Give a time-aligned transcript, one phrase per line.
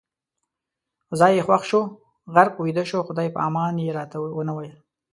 [1.19, 1.81] ځای یې خوښ شو،
[2.33, 4.75] غرق ویده شو، خدای پامان یې راته نه ویل